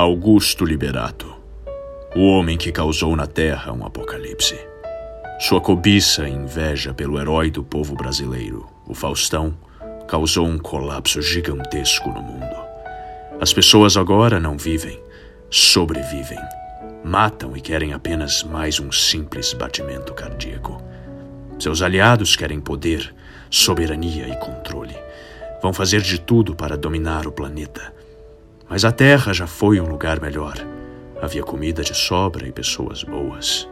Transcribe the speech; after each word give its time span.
Augusto 0.00 0.64
Liberato, 0.64 1.34
o 2.14 2.28
homem 2.28 2.56
que 2.56 2.70
causou 2.70 3.16
na 3.16 3.26
Terra 3.26 3.72
um 3.72 3.84
apocalipse. 3.84 4.56
Sua 5.40 5.60
cobiça 5.60 6.28
e 6.28 6.30
inveja 6.30 6.94
pelo 6.94 7.18
herói 7.18 7.50
do 7.50 7.64
povo 7.64 7.96
brasileiro, 7.96 8.64
o 8.86 8.94
Faustão, 8.94 9.58
causou 10.06 10.46
um 10.46 10.56
colapso 10.56 11.20
gigantesco 11.20 12.10
no 12.10 12.22
mundo. 12.22 12.56
As 13.40 13.52
pessoas 13.52 13.96
agora 13.96 14.38
não 14.38 14.56
vivem, 14.56 15.00
sobrevivem. 15.50 16.38
Matam 17.02 17.56
e 17.56 17.60
querem 17.60 17.92
apenas 17.92 18.44
mais 18.44 18.78
um 18.78 18.92
simples 18.92 19.52
batimento 19.52 20.14
cardíaco. 20.14 20.80
Seus 21.58 21.82
aliados 21.82 22.36
querem 22.36 22.60
poder, 22.60 23.12
soberania 23.50 24.28
e 24.28 24.36
controle. 24.36 24.96
Vão 25.60 25.72
fazer 25.72 26.02
de 26.02 26.20
tudo 26.20 26.54
para 26.54 26.76
dominar 26.76 27.26
o 27.26 27.32
planeta 27.32 27.97
mas 28.68 28.84
a 28.84 28.92
terra 28.92 29.32
já 29.32 29.46
foi 29.46 29.80
um 29.80 29.88
lugar 29.88 30.20
melhor. 30.20 30.54
Havia 31.20 31.42
comida 31.42 31.82
de 31.82 31.94
sobra 31.94 32.46
e 32.46 32.52
pessoas 32.52 33.02
boas. 33.02 33.68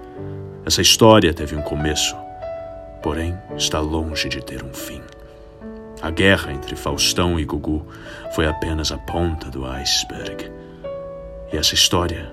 Essa 0.64 0.82
história 0.82 1.32
teve 1.32 1.54
um 1.54 1.62
começo, 1.62 2.16
porém 3.02 3.36
está 3.56 3.78
longe 3.78 4.28
de 4.28 4.42
ter 4.42 4.64
um 4.64 4.72
fim. 4.72 5.02
A 6.02 6.10
guerra 6.10 6.52
entre 6.52 6.74
Faustão 6.76 7.38
e 7.38 7.44
Gugu 7.44 7.86
foi 8.34 8.46
apenas 8.46 8.90
a 8.90 8.98
ponta 8.98 9.50
do 9.50 9.64
iceberg. 9.64 10.50
E 11.52 11.56
essa 11.56 11.74
história 11.74 12.32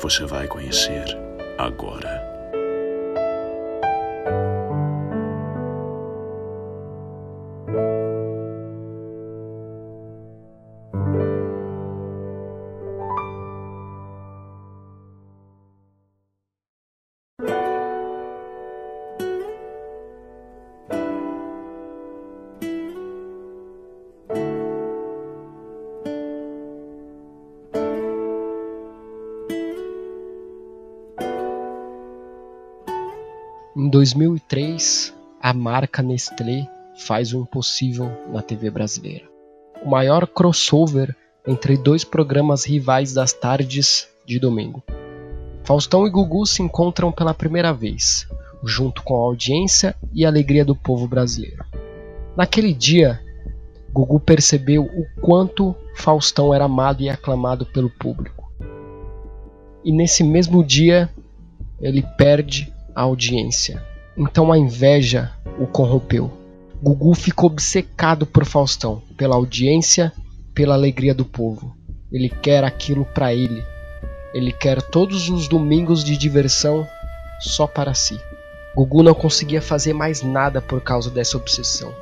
você 0.00 0.24
vai 0.24 0.46
conhecer 0.46 1.04
agora. 1.56 2.27
2003, 33.76 35.14
a 35.40 35.52
marca 35.52 36.02
Nestlé 36.02 36.68
faz 36.96 37.32
o 37.32 37.40
impossível 37.42 38.10
na 38.32 38.42
TV 38.42 38.70
brasileira. 38.70 39.26
O 39.84 39.90
maior 39.90 40.26
crossover 40.26 41.14
entre 41.46 41.76
dois 41.76 42.02
programas 42.02 42.64
rivais 42.64 43.12
das 43.12 43.32
tardes 43.32 44.08
de 44.26 44.38
domingo. 44.38 44.82
Faustão 45.62 46.06
e 46.06 46.10
Gugu 46.10 46.46
se 46.46 46.62
encontram 46.62 47.12
pela 47.12 47.34
primeira 47.34 47.72
vez, 47.72 48.26
junto 48.64 49.02
com 49.02 49.14
a 49.14 49.24
audiência 49.24 49.94
e 50.12 50.24
a 50.24 50.28
alegria 50.28 50.64
do 50.64 50.74
povo 50.74 51.06
brasileiro. 51.06 51.64
Naquele 52.36 52.72
dia, 52.72 53.20
Gugu 53.92 54.18
percebeu 54.18 54.84
o 54.84 55.06
quanto 55.20 55.76
Faustão 55.94 56.54
era 56.54 56.64
amado 56.64 57.02
e 57.02 57.10
aclamado 57.10 57.66
pelo 57.66 57.90
público. 57.90 58.50
E 59.84 59.92
nesse 59.92 60.24
mesmo 60.24 60.64
dia, 60.64 61.08
ele 61.80 62.02
perde 62.16 62.72
a 62.98 63.02
audiência. 63.02 63.80
Então 64.16 64.50
a 64.50 64.58
inveja 64.58 65.30
o 65.56 65.68
corrompeu. 65.68 66.32
Gugu 66.82 67.14
ficou 67.14 67.48
obcecado 67.48 68.26
por 68.26 68.44
Faustão, 68.44 69.00
pela 69.16 69.36
audiência, 69.36 70.12
pela 70.52 70.74
alegria 70.74 71.14
do 71.14 71.24
povo. 71.24 71.76
Ele 72.10 72.28
quer 72.28 72.64
aquilo 72.64 73.04
para 73.04 73.32
ele. 73.32 73.62
Ele 74.34 74.50
quer 74.50 74.82
todos 74.82 75.28
os 75.28 75.46
domingos 75.46 76.02
de 76.02 76.16
diversão 76.16 76.84
só 77.38 77.68
para 77.68 77.94
si. 77.94 78.18
Gugu 78.74 79.04
não 79.04 79.14
conseguia 79.14 79.62
fazer 79.62 79.92
mais 79.92 80.20
nada 80.20 80.60
por 80.60 80.80
causa 80.80 81.08
dessa 81.08 81.36
obsessão. 81.36 81.94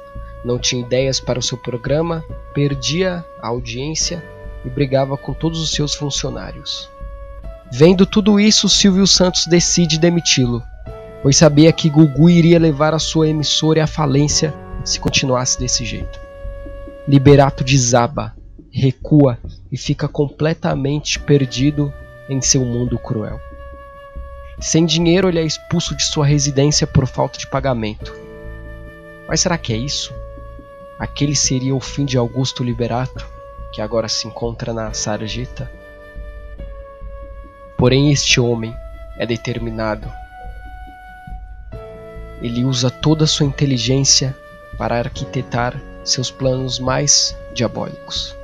Não 0.47 0.59
tinha 0.59 0.81
ideias 0.81 1.21
para 1.21 1.39
o 1.39 1.43
seu 1.43 1.59
programa, 1.59 2.25
perdia 2.55 3.23
a 3.43 3.49
audiência 3.49 4.25
e 4.65 4.71
brigava 4.71 5.19
com 5.19 5.35
todos 5.35 5.61
os 5.61 5.73
seus 5.73 5.95
funcionários. 5.95 6.89
Vendo 7.71 8.07
tudo 8.07 8.41
isso, 8.41 8.67
Silvio 8.67 9.07
Santos 9.07 9.45
decide 9.47 9.99
demiti-lo 9.99 10.63
pois 11.27 11.39
sabia 11.39 11.73
que 11.73 11.91
Gugu 11.91 12.31
iria 12.31 12.57
levar 12.57 12.95
a 12.95 13.01
sua 13.01 13.29
emissora 13.29 13.83
à 13.83 13.87
falência 13.89 14.55
se 14.85 15.01
continuasse 15.01 15.59
desse 15.59 15.85
jeito. 15.85 16.21
Liberato 17.09 17.65
desaba, 17.65 18.37
recua 18.71 19.37
e 19.73 19.77
fica 19.77 20.07
completamente 20.07 21.19
perdido 21.19 21.93
em 22.29 22.41
seu 22.41 22.65
mundo 22.65 22.97
cruel. 22.97 23.41
Sem 24.61 24.87
dinheiro, 24.87 25.29
ele 25.29 25.41
é 25.41 25.45
expulso 25.45 25.97
de 25.97 26.05
sua 26.05 26.25
residência 26.25 26.87
por 26.87 27.09
falta 27.09 27.41
de 27.41 27.49
pagamento. 27.49 28.15
Mas 29.29 29.41
será 29.41 29.59
que 29.59 29.73
é 29.73 29.77
isso? 29.77 30.15
Aquele 30.97 31.35
seria 31.35 31.75
o 31.75 31.81
fim 31.81 32.05
de 32.05 32.17
Augusto 32.17 32.63
Liberato, 32.63 33.27
que 33.73 33.83
agora 33.83 34.07
se 34.07 34.29
encontra 34.29 34.73
na 34.73 34.93
sarjeta? 34.93 35.69
Porém, 37.77 38.13
este 38.13 38.39
homem 38.39 38.73
é 39.19 39.27
determinado 39.27 40.09
ele 42.41 42.65
usa 42.65 42.91
toda 42.91 43.25
a 43.25 43.27
sua 43.27 43.47
inteligência 43.47 44.37
para 44.77 44.99
arquitetar 44.99 45.81
seus 46.05 46.31
planos 46.31 46.79
mais 46.79 47.37
diabólicos. 47.55 48.35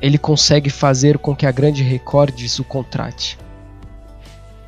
Ele 0.00 0.18
consegue 0.18 0.68
fazer 0.68 1.18
com 1.18 1.36
que 1.36 1.46
a 1.46 1.52
Grande 1.52 1.82
Recordes 1.82 2.58
o 2.58 2.64
contrate. 2.64 3.38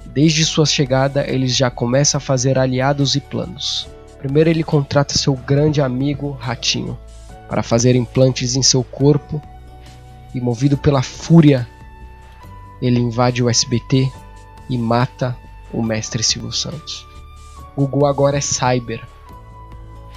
Desde 0.07 0.45
sua 0.45 0.65
chegada, 0.65 1.29
ele 1.29 1.49
já 1.49 1.71
começa 1.71 2.19
a 2.19 2.21
fazer 2.21 2.57
aliados 2.57 3.17
e 3.17 3.21
planos. 3.21 3.89
Primeiro, 4.19 4.49
ele 4.49 4.63
contrata 4.63 5.19
seu 5.19 5.35
grande 5.35 5.81
amigo 5.81 6.31
Ratinho 6.31 6.97
para 7.49 7.65
fazer 7.65 7.97
implantes 7.97 8.55
em 8.55 8.63
seu 8.63 8.85
corpo 8.85 9.43
e, 10.33 10.41
movido 10.41 10.79
pela 10.79 11.03
fúria, 11.03 11.69
ele 12.81 13.01
invade 13.01 13.43
o 13.43 13.51
SBT 13.51 14.09
e 14.71 14.79
mata 14.79 15.37
o 15.73 15.83
mestre 15.83 16.23
Silvio 16.23 16.53
Santos. 16.53 17.07
Gugu 17.77 18.07
agora 18.07 18.39
é 18.39 18.41
cyber. 18.41 19.03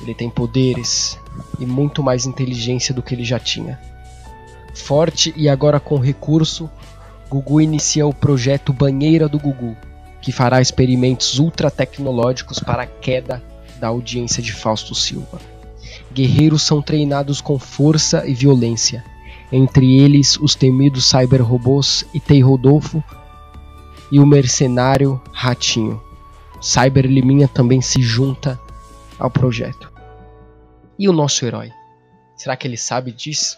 Ele 0.01 0.13
tem 0.13 0.29
poderes 0.29 1.19
e 1.59 1.65
muito 1.65 2.03
mais 2.03 2.25
inteligência 2.25 2.93
do 2.93 3.01
que 3.01 3.15
ele 3.15 3.23
já 3.23 3.39
tinha. 3.39 3.79
Forte 4.73 5.33
e 5.35 5.49
agora 5.49 5.79
com 5.79 5.97
recurso, 5.97 6.69
Gugu 7.29 7.59
inicia 7.59 8.05
o 8.05 8.13
projeto 8.13 8.71
Banheira 8.71 9.27
do 9.27 9.39
Gugu, 9.39 9.75
que 10.21 10.31
fará 10.31 10.61
experimentos 10.61 11.39
ultra 11.39 11.71
tecnológicos 11.71 12.59
para 12.59 12.83
a 12.83 12.87
queda 12.87 13.43
da 13.79 13.87
audiência 13.87 14.41
de 14.41 14.53
Fausto 14.53 14.93
Silva. 14.93 15.39
Guerreiros 16.13 16.61
são 16.61 16.81
treinados 16.81 17.41
com 17.41 17.59
força 17.59 18.25
e 18.27 18.33
violência, 18.33 19.03
entre 19.51 19.99
eles 19.99 20.37
os 20.37 20.55
temidos 20.55 21.05
cyber-robôs 21.09 22.05
Itei 22.13 22.41
Rodolfo 22.41 23.03
e 24.11 24.19
o 24.19 24.25
mercenário 24.25 25.21
Ratinho. 25.31 26.01
Cyber 26.61 27.05
Liminha 27.05 27.47
também 27.47 27.81
se 27.81 28.01
junta 28.01 28.59
ao 29.19 29.29
projeto. 29.29 29.91
E 30.97 31.07
o 31.07 31.13
nosso 31.13 31.45
herói? 31.45 31.71
Será 32.35 32.55
que 32.55 32.67
ele 32.67 32.77
sabe 32.77 33.11
disso? 33.11 33.57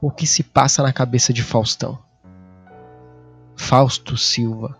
O 0.00 0.10
que 0.10 0.26
se 0.26 0.42
passa 0.42 0.82
na 0.82 0.92
cabeça 0.92 1.32
de 1.32 1.42
Faustão? 1.42 1.98
Fausto 3.56 4.16
Silva, 4.16 4.78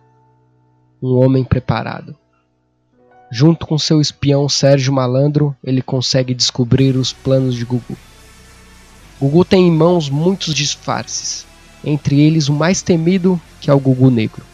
um 1.03 1.17
homem 1.17 1.45
preparado. 1.45 2.17
Junto 3.31 3.67
com 3.67 3.77
seu 3.77 4.01
espião 4.01 4.49
Sérgio 4.49 4.93
Malandro, 4.93 5.55
ele 5.63 5.83
consegue 5.83 6.33
descobrir 6.33 6.97
os 6.97 7.13
planos 7.13 7.55
de 7.55 7.65
Gugu. 7.65 7.97
Gugu 9.21 9.45
tem 9.45 9.67
em 9.67 9.73
mãos 9.73 10.09
muitos 10.09 10.55
disfarces, 10.55 11.45
entre 11.85 12.21
eles 12.21 12.49
o 12.49 12.53
mais 12.53 12.81
temido, 12.81 13.41
que 13.61 13.69
é 13.69 13.75
o 13.75 13.81
Gugu 13.81 14.11
Negro. 14.11 14.45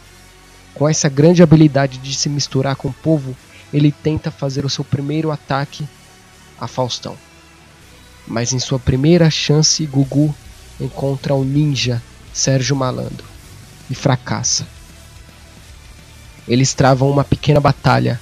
Com 0.75 0.87
essa 0.87 1.07
grande 1.07 1.41
habilidade 1.41 1.97
de 1.97 2.13
se 2.13 2.27
misturar 2.27 2.75
com 2.75 2.89
o 2.89 2.93
povo, 2.93 3.35
ele 3.73 3.91
tenta 3.91 4.29
fazer 4.29 4.65
o 4.65 4.69
seu 4.69 4.83
primeiro 4.83 5.31
ataque 5.31 5.87
a 6.59 6.67
Faustão. 6.67 7.17
Mas 8.27 8.51
em 8.51 8.59
sua 8.59 8.77
primeira 8.77 9.29
chance, 9.29 9.85
Gugu 9.85 10.35
encontra 10.79 11.33
o 11.33 11.43
ninja 11.43 12.03
Sérgio 12.33 12.75
Malandro 12.75 13.25
e 13.89 13.95
fracassa. 13.95 14.67
Eles 16.47 16.73
travam 16.73 17.09
uma 17.09 17.23
pequena 17.23 17.61
batalha. 17.61 18.19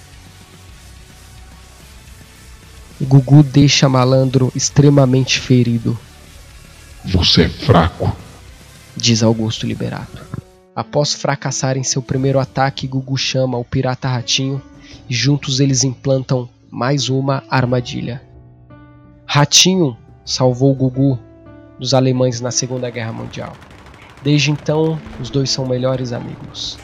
Gugu 3.01 3.41
deixa 3.41 3.89
Malandro 3.89 4.51
extremamente 4.56 5.39
ferido. 5.39 5.99
Você 7.03 7.44
é 7.44 7.49
fraco, 7.49 8.15
diz 8.95 9.23
Augusto 9.23 9.65
Liberato. 9.65 10.32
Após 10.75 11.13
fracassar 11.13 11.77
em 11.77 11.83
seu 11.83 12.01
primeiro 12.01 12.39
ataque, 12.39 12.87
Gugu 12.87 13.15
chama 13.15 13.57
o 13.57 13.63
pirata 13.63 14.07
Ratinho 14.07 14.59
e 15.07 15.13
juntos 15.13 15.59
eles 15.59 15.83
implantam 15.83 16.49
mais 16.71 17.09
uma 17.09 17.43
armadilha. 17.47 18.23
Ratinho 19.25 19.95
salvou 20.25 20.73
Gugu 20.73 21.19
dos 21.77 21.93
alemães 21.93 22.41
na 22.41 22.49
Segunda 22.49 22.89
Guerra 22.89 23.13
Mundial. 23.13 23.53
Desde 24.23 24.49
então, 24.49 24.99
os 25.19 25.29
dois 25.29 25.51
são 25.51 25.67
melhores 25.67 26.11
amigos. 26.11 26.79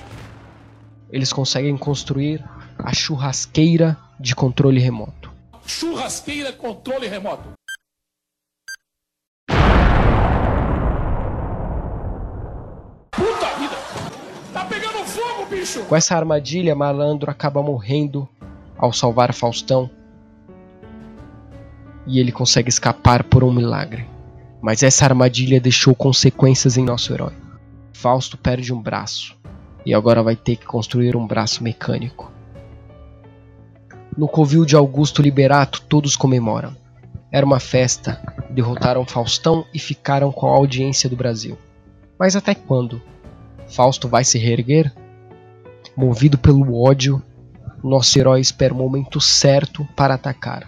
Eles 1.12 1.34
conseguem 1.34 1.76
construir 1.76 2.44
a 2.78 2.94
churrasqueira 2.94 3.98
de 4.20 4.36
controle 4.36 4.80
remoto. 4.80 5.32
Churrasqueira 5.66 6.54
controle 6.54 7.08
remoto. 7.08 7.59
Bicho! 15.60 15.84
Com 15.86 15.96
essa 15.96 16.16
armadilha, 16.16 16.76
Malandro 16.76 17.30
acaba 17.30 17.62
morrendo 17.62 18.28
ao 18.78 18.94
salvar 18.94 19.34
Faustão. 19.34 19.90
E 22.08 22.20
ele 22.20 22.32
consegue 22.32 22.70
escapar 22.70 23.24
por 23.24 23.44
um 23.44 23.52
milagre. 23.52 24.08
Mas 24.62 24.84
essa 24.84 25.06
armadilha 25.06 25.60
deixou 25.60 25.94
consequências 25.94 26.78
em 26.78 26.84
nosso 26.84 27.14
herói. 27.14 27.34
Fausto 27.94 28.38
perde 28.38 28.74
um 28.74 28.82
braço 28.82 29.38
e 29.86 29.94
agora 29.94 30.24
vai 30.24 30.36
ter 30.36 30.56
que 30.56 30.66
construir 30.66 31.16
um 31.16 31.26
braço 31.26 31.64
mecânico. 31.64 32.32
No 34.18 34.28
covil 34.28 34.66
de 34.66 34.76
Augusto 34.76 35.22
Liberato, 35.22 35.82
todos 35.82 36.16
comemoram. 36.16 36.76
Era 37.32 37.46
uma 37.46 37.60
festa, 37.60 38.22
derrotaram 38.50 39.06
Faustão 39.06 39.66
e 39.74 39.80
ficaram 39.80 40.32
com 40.32 40.48
a 40.48 40.56
audiência 40.56 41.10
do 41.10 41.16
Brasil. 41.16 41.58
Mas 42.18 42.36
até 42.36 42.54
quando? 42.56 43.02
Fausto 43.68 44.08
vai 44.08 44.24
se 44.24 44.38
reerguer? 44.38 44.92
Movido 46.02 46.38
pelo 46.38 46.82
ódio, 46.82 47.22
nosso 47.84 48.18
herói 48.18 48.40
espera 48.40 48.74
o 48.74 48.78
momento 48.78 49.20
certo 49.20 49.86
para 49.98 50.14
atacar. 50.14 50.66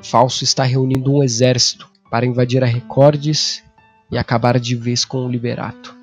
Fausto 0.00 0.44
está 0.44 0.62
reunindo 0.62 1.12
um 1.12 1.20
exército 1.20 1.90
para 2.12 2.24
invadir 2.24 2.62
a 2.62 2.66
Recordes 2.66 3.64
e 4.08 4.16
acabar 4.16 4.60
de 4.60 4.76
vez 4.76 5.04
com 5.04 5.26
o 5.26 5.28
Liberato. 5.28 5.96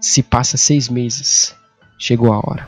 Se 0.00 0.22
passa 0.22 0.56
seis 0.56 0.88
meses, 0.88 1.54
chegou 1.98 2.32
a 2.32 2.38
hora. 2.38 2.66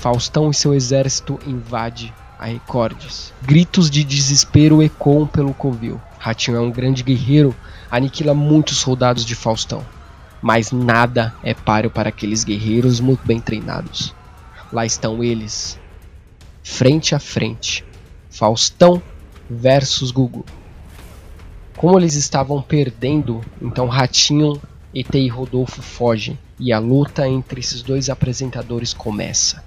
Faustão 0.00 0.50
e 0.50 0.54
seu 0.54 0.74
exército 0.74 1.38
invade 1.46 2.12
a 2.40 2.46
Recordes. 2.46 3.32
Gritos 3.40 3.88
de 3.88 4.02
desespero 4.02 4.82
ecoam 4.82 5.28
pelo 5.28 5.54
covil. 5.54 6.00
Ratinho 6.22 6.56
é 6.56 6.60
um 6.60 6.70
grande 6.70 7.02
guerreiro, 7.02 7.52
aniquila 7.90 8.32
muitos 8.32 8.76
soldados 8.76 9.24
de 9.24 9.34
Faustão. 9.34 9.84
Mas 10.40 10.70
nada 10.70 11.34
é 11.42 11.52
páreo 11.52 11.90
para 11.90 12.10
aqueles 12.10 12.44
guerreiros 12.44 13.00
muito 13.00 13.26
bem 13.26 13.40
treinados. 13.40 14.14
Lá 14.72 14.86
estão 14.86 15.24
eles, 15.24 15.80
frente 16.62 17.12
a 17.12 17.18
frente. 17.18 17.84
Faustão 18.30 19.02
versus 19.50 20.12
Gugu. 20.12 20.46
Como 21.76 21.98
eles 21.98 22.14
estavam 22.14 22.62
perdendo, 22.62 23.40
então 23.60 23.88
Ratinho, 23.88 24.62
ET 24.94 25.12
e 25.12 25.26
Rodolfo 25.26 25.82
fogem 25.82 26.38
e 26.56 26.72
a 26.72 26.78
luta 26.78 27.26
entre 27.26 27.58
esses 27.58 27.82
dois 27.82 28.08
apresentadores 28.08 28.94
começa. 28.94 29.64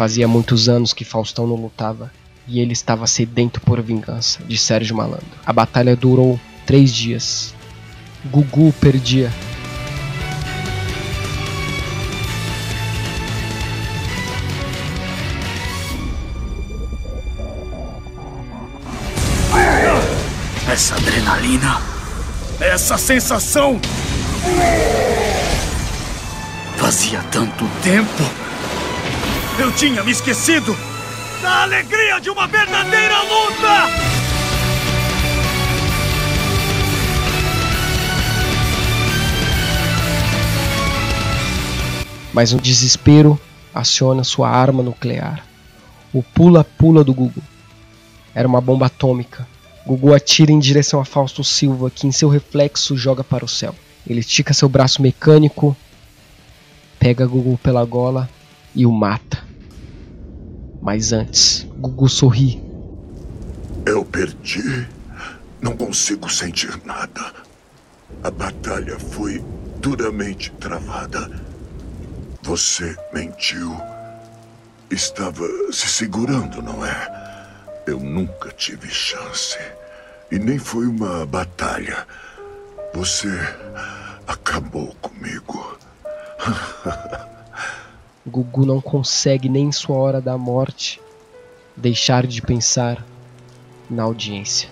Fazia 0.00 0.26
muitos 0.26 0.66
anos 0.66 0.94
que 0.94 1.04
Faustão 1.04 1.46
não 1.46 1.56
lutava 1.56 2.10
e 2.48 2.58
ele 2.58 2.72
estava 2.72 3.06
sedento 3.06 3.60
por 3.60 3.82
vingança 3.82 4.42
de 4.44 4.56
Sérgio 4.56 4.96
Malandro. 4.96 5.26
A 5.44 5.52
batalha 5.52 5.94
durou 5.94 6.40
três 6.64 6.90
dias. 6.90 7.54
Gugu 8.24 8.72
perdia. 8.80 9.30
Essa 20.66 20.94
adrenalina, 20.94 21.78
essa 22.58 22.96
sensação. 22.96 23.78
Fazia 26.78 27.22
tanto 27.24 27.68
tempo. 27.82 28.49
Eu 29.60 29.70
tinha 29.72 30.02
me 30.02 30.10
esquecido 30.10 30.74
da 31.42 31.64
alegria 31.64 32.18
de 32.18 32.30
uma 32.30 32.46
verdadeira 32.46 33.20
luta! 33.20 34.10
Mas 42.32 42.54
um 42.54 42.56
desespero 42.56 43.38
aciona 43.74 44.24
sua 44.24 44.48
arma 44.48 44.82
nuclear. 44.82 45.44
O 46.10 46.22
pula-pula 46.22 47.04
do 47.04 47.12
Gugu. 47.12 47.42
Era 48.34 48.48
uma 48.48 48.62
bomba 48.62 48.86
atômica. 48.86 49.46
Gugu 49.86 50.14
atira 50.14 50.50
em 50.50 50.58
direção 50.58 51.02
a 51.02 51.04
Fausto 51.04 51.44
Silva, 51.44 51.90
que 51.90 52.06
em 52.06 52.12
seu 52.12 52.30
reflexo 52.30 52.96
joga 52.96 53.22
para 53.22 53.44
o 53.44 53.48
céu. 53.48 53.74
Ele 54.06 54.20
estica 54.20 54.54
seu 54.54 54.70
braço 54.70 55.02
mecânico, 55.02 55.76
pega 56.98 57.26
Gugu 57.26 57.58
pela 57.58 57.84
gola 57.84 58.26
e 58.74 58.86
o 58.86 58.90
mata. 58.90 59.49
Mas 60.80 61.12
antes, 61.12 61.66
Gugu 61.76 62.08
sorri. 62.08 62.62
Eu 63.84 64.04
perdi. 64.04 64.88
Não 65.60 65.76
consigo 65.76 66.30
sentir 66.30 66.80
nada. 66.84 67.34
A 68.24 68.30
batalha 68.30 68.98
foi 68.98 69.44
duramente 69.78 70.50
travada. 70.52 71.30
Você 72.42 72.96
mentiu. 73.12 73.76
Estava 74.90 75.46
se 75.70 75.86
segurando, 75.86 76.62
não 76.62 76.84
é? 76.84 77.46
Eu 77.86 78.00
nunca 78.00 78.50
tive 78.50 78.88
chance. 78.88 79.58
E 80.30 80.38
nem 80.38 80.58
foi 80.58 80.86
uma 80.86 81.26
batalha. 81.26 82.06
Você 82.94 83.28
acabou 84.26 84.94
comigo. 85.00 85.78
Gugu 88.26 88.66
não 88.66 88.82
consegue 88.82 89.48
nem 89.48 89.68
em 89.68 89.72
sua 89.72 89.96
hora 89.96 90.20
da 90.20 90.36
morte 90.36 91.00
deixar 91.74 92.26
de 92.26 92.42
pensar 92.42 93.02
na 93.88 94.02
audiência. 94.02 94.68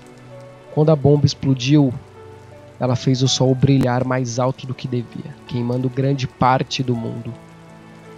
Quando 0.75 0.91
a 0.91 0.97
bomba 0.97 1.25
explodiu, 1.25 1.93
ela 2.79 2.95
fez 2.95 3.23
o 3.23 3.29
sol 3.29 3.55
brilhar 3.55 4.05
mais 4.05 4.39
alto 4.39 4.67
do 4.67 4.75
que 4.75 4.87
devia, 4.87 5.35
queimando 5.47 5.89
grande 5.89 6.27
parte 6.27 6.83
do 6.83 6.95
mundo. 6.95 7.33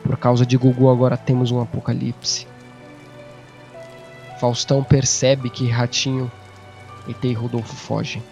Por 0.02 0.16
causa 0.16 0.44
de 0.44 0.56
Gugu, 0.56 0.90
agora 0.90 1.16
temos 1.16 1.52
um 1.52 1.60
apocalipse. 1.60 2.48
Faustão 4.40 4.82
percebe 4.82 5.48
que 5.48 5.68
Ratinho, 5.68 6.30
e 7.06 7.32
Rodolfo 7.32 7.74
fogem. 7.74 8.22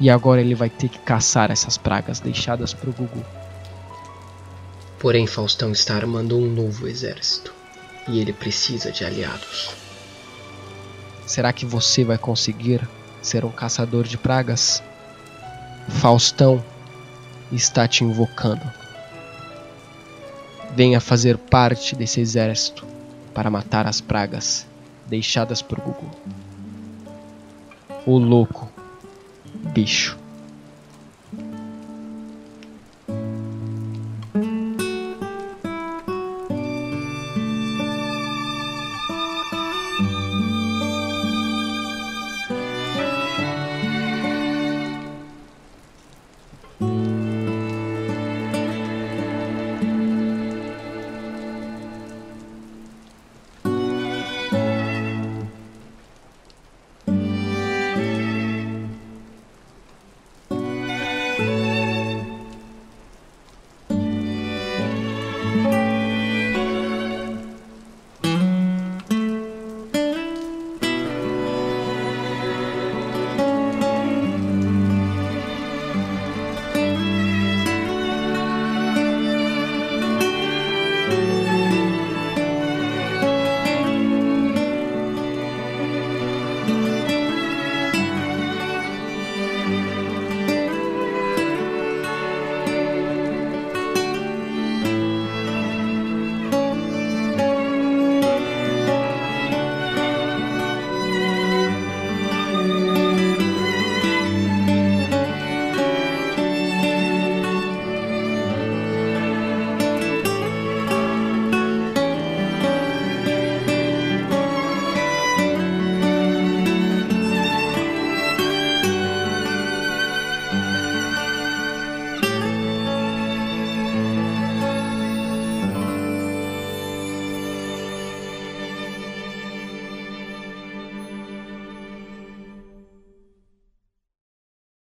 E 0.00 0.08
agora 0.08 0.40
ele 0.40 0.54
vai 0.54 0.70
ter 0.70 0.88
que 0.88 0.98
caçar 0.98 1.50
essas 1.50 1.76
pragas 1.76 2.18
deixadas 2.18 2.72
pro 2.72 2.92
Gugu. 2.92 3.24
Porém, 5.04 5.26
Faustão 5.26 5.70
está 5.70 5.96
armando 5.96 6.38
um 6.38 6.50
novo 6.50 6.88
exército 6.88 7.52
e 8.08 8.20
ele 8.20 8.32
precisa 8.32 8.90
de 8.90 9.04
aliados. 9.04 9.68
Será 11.26 11.52
que 11.52 11.66
você 11.66 12.02
vai 12.02 12.16
conseguir 12.16 12.80
ser 13.20 13.44
um 13.44 13.50
caçador 13.50 14.04
de 14.04 14.16
pragas? 14.16 14.82
Faustão 15.90 16.64
está 17.52 17.86
te 17.86 18.02
invocando. 18.02 18.62
Venha 20.74 21.02
fazer 21.02 21.36
parte 21.36 21.94
desse 21.94 22.22
exército 22.22 22.86
para 23.34 23.50
matar 23.50 23.86
as 23.86 24.00
pragas 24.00 24.66
deixadas 25.06 25.60
por 25.60 25.80
Gugu. 25.80 26.10
O 28.06 28.16
louco 28.16 28.72
bicho. 29.74 30.23